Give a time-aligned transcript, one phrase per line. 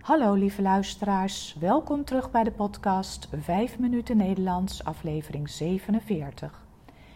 [0.00, 6.66] Hallo lieve luisteraars, welkom terug bij de podcast 5 minuten Nederlands, aflevering 47.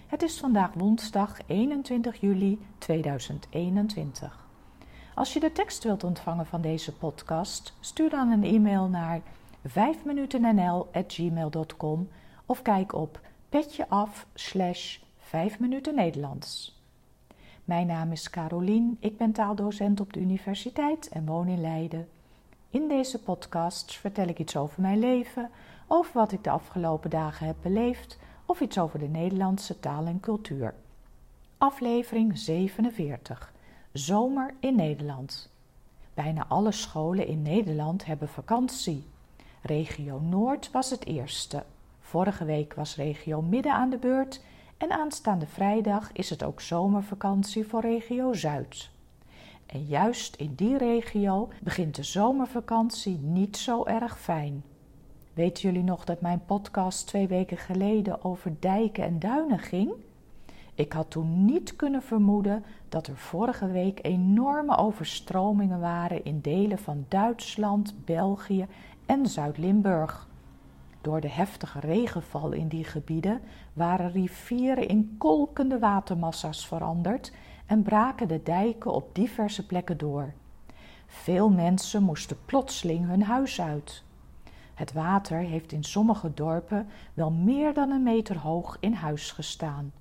[0.07, 4.47] Het is vandaag woensdag 21 juli 2021.
[5.15, 9.21] Als je de tekst wilt ontvangen van deze podcast, stuur dan een e-mail naar
[9.69, 12.09] 5minutennl@gmail.com
[12.47, 16.83] of kijk op petjeaf slash 5 minuten Nederlands.
[17.65, 22.09] Mijn naam is Carolien, ik ben taaldocent op de universiteit en woon in Leiden.
[22.75, 25.51] In deze podcast vertel ik iets over mijn leven,
[25.87, 30.21] over wat ik de afgelopen dagen heb beleefd of iets over de Nederlandse taal en
[30.21, 30.75] cultuur.
[31.59, 33.53] Aflevering 47.
[33.93, 35.51] Zomer in Nederland.
[36.15, 39.05] Bijna alle scholen in Nederland hebben vakantie.
[39.63, 41.65] Regio Noord was het eerste.
[42.01, 44.41] Vorige week was regio Midden aan de beurt
[44.77, 48.93] en aanstaande vrijdag is het ook zomervakantie voor regio Zuid.
[49.67, 54.63] En juist in die regio begint de zomervakantie niet zo erg fijn.
[55.33, 59.93] Weten jullie nog dat mijn podcast twee weken geleden over dijken en duinen ging?
[60.75, 66.79] Ik had toen niet kunnen vermoeden dat er vorige week enorme overstromingen waren in delen
[66.79, 68.67] van Duitsland, België
[69.07, 70.29] en Zuid-Limburg.
[71.01, 73.41] Door de heftige regenval in die gebieden
[73.73, 77.33] waren rivieren in kolkende watermassa's veranderd
[77.67, 80.33] en braken de dijken op diverse plekken door.
[81.07, 84.03] Veel mensen moesten plotseling hun huis uit.
[84.75, 89.93] Het water heeft in sommige dorpen wel meer dan een meter hoog in huis gestaan.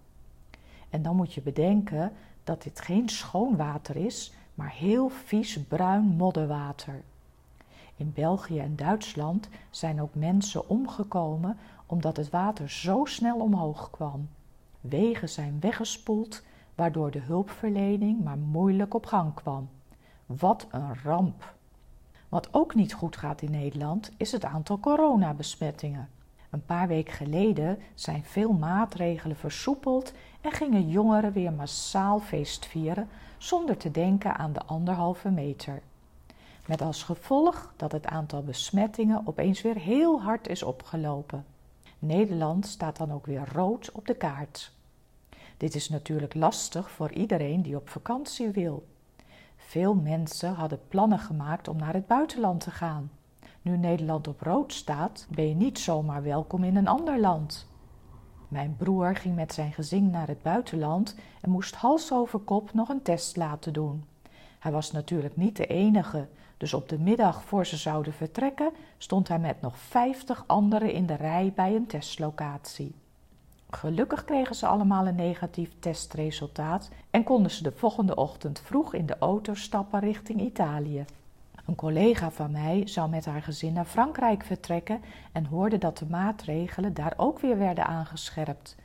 [0.89, 2.11] En dan moet je bedenken
[2.43, 7.01] dat dit geen schoon water is, maar heel vies bruin modderwater.
[7.95, 14.29] In België en Duitsland zijn ook mensen omgekomen omdat het water zo snel omhoog kwam.
[14.81, 16.43] Wegen zijn weggespoeld,
[16.75, 19.69] waardoor de hulpverlening maar moeilijk op gang kwam.
[20.25, 21.53] Wat een ramp!
[22.29, 26.09] Wat ook niet goed gaat in Nederland is het aantal coronabesmettingen.
[26.49, 33.77] Een paar weken geleden zijn veel maatregelen versoepeld en gingen jongeren weer massaal feestvieren zonder
[33.77, 35.81] te denken aan de anderhalve meter.
[36.65, 41.45] Met als gevolg dat het aantal besmettingen opeens weer heel hard is opgelopen.
[41.99, 44.71] Nederland staat dan ook weer rood op de kaart.
[45.63, 48.87] Dit is natuurlijk lastig voor iedereen die op vakantie wil.
[49.55, 53.11] Veel mensen hadden plannen gemaakt om naar het buitenland te gaan.
[53.61, 57.67] Nu Nederland op rood staat, ben je niet zomaar welkom in een ander land.
[58.47, 62.89] Mijn broer ging met zijn gezin naar het buitenland en moest hals over kop nog
[62.89, 64.03] een test laten doen.
[64.59, 69.27] Hij was natuurlijk niet de enige, dus op de middag voor ze zouden vertrekken stond
[69.27, 72.95] hij met nog vijftig anderen in de rij bij een testlocatie.
[73.75, 79.05] Gelukkig kregen ze allemaal een negatief testresultaat en konden ze de volgende ochtend vroeg in
[79.05, 81.05] de auto stappen richting Italië.
[81.65, 85.01] Een collega van mij zou met haar gezin naar Frankrijk vertrekken
[85.31, 88.75] en hoorde dat de maatregelen daar ook weer werden aangescherpt.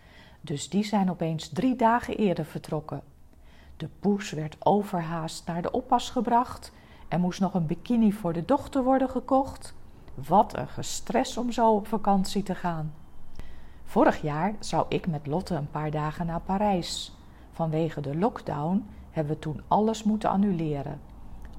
[0.41, 3.03] Dus die zijn opeens drie dagen eerder vertrokken.
[3.77, 6.73] De poes werd overhaast naar de oppas gebracht.
[7.09, 9.75] Er moest nog een bikini voor de dochter worden gekocht.
[10.15, 12.93] Wat een gestres om zo op vakantie te gaan.
[13.99, 17.17] Vorig jaar zou ik met Lotte een paar dagen naar Parijs.
[17.53, 21.01] Vanwege de lockdown hebben we toen alles moeten annuleren.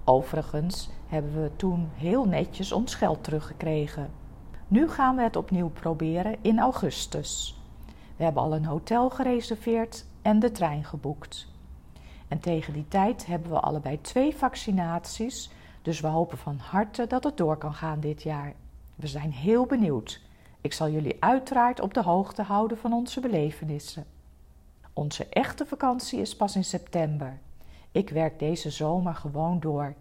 [0.03, 4.09] Overigens hebben we toen heel netjes ons geld teruggekregen.
[4.67, 7.61] Nu gaan we het opnieuw proberen in augustus.
[8.15, 11.47] We hebben al een hotel gereserveerd en de trein geboekt.
[12.27, 15.51] En tegen die tijd hebben we allebei twee vaccinaties,
[15.81, 18.53] dus we hopen van harte dat het door kan gaan dit jaar.
[18.95, 20.27] We zijn heel benieuwd.
[20.61, 24.05] Ik zal jullie uiteraard op de hoogte houden van onze belevenissen.
[24.93, 27.39] Onze echte vakantie is pas in september.
[27.91, 29.93] Ik werk deze zomer gewoon door.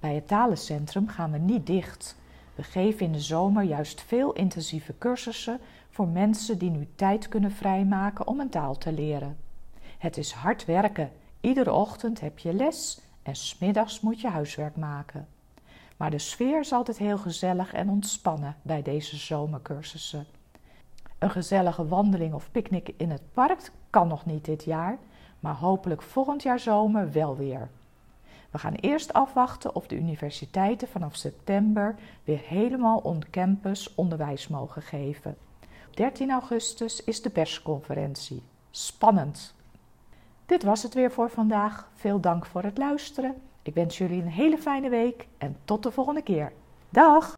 [0.00, 2.16] Bij het talencentrum gaan we niet dicht.
[2.54, 5.60] We geven in de zomer juist veel intensieve cursussen
[5.90, 9.36] voor mensen die nu tijd kunnen vrijmaken om een taal te leren.
[9.98, 11.10] Het is hard werken.
[11.40, 15.28] Iedere ochtend heb je les en smiddags moet je huiswerk maken.
[15.96, 20.26] Maar de sfeer is altijd heel gezellig en ontspannen bij deze zomercursussen.
[21.18, 24.98] Een gezellige wandeling of picknick in het park kan nog niet dit jaar,
[25.40, 27.68] maar hopelijk volgend jaar zomer wel weer.
[28.50, 31.94] We gaan eerst afwachten of de universiteiten vanaf september
[32.24, 35.36] weer helemaal on-campus onderwijs mogen geven.
[35.88, 38.42] Op 13 augustus is de persconferentie.
[38.70, 39.54] Spannend!
[40.46, 41.88] Dit was het weer voor vandaag.
[41.94, 43.34] Veel dank voor het luisteren.
[43.64, 46.52] Ik wens jullie een hele fijne week en tot de volgende keer.
[46.90, 47.36] Dag!